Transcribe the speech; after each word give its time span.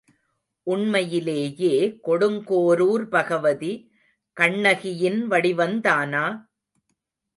உண்மையிலேயே 0.67 1.99
கொடுங்கோரூர் 2.07 3.05
பகவதி 3.09 3.73
கண்ணகியின் 4.37 5.21
வடிவந்தானா? 5.31 6.25